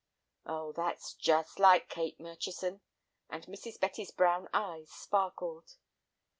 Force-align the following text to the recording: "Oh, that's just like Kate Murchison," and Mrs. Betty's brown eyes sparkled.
"Oh, 0.47 0.71
that's 0.71 1.13
just 1.13 1.59
like 1.59 1.87
Kate 1.87 2.19
Murchison," 2.19 2.81
and 3.29 3.45
Mrs. 3.45 3.79
Betty's 3.79 4.09
brown 4.09 4.49
eyes 4.51 4.89
sparkled. 4.89 5.75